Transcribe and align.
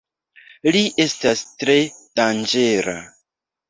Li 0.77 0.81
estas 1.05 1.45
tre 1.63 1.79
danĝera. 2.23 3.01